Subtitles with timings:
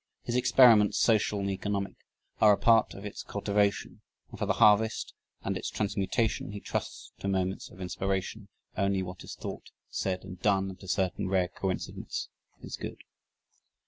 [0.23, 1.93] His experiments, social and economic,
[2.39, 7.11] are a part of its cultivation and for the harvest and its transmutation, he trusts
[7.19, 11.49] to moments of inspiration "only what is thought, said, and done at a certain rare
[11.49, 12.29] coincidence
[12.63, 12.97] is good."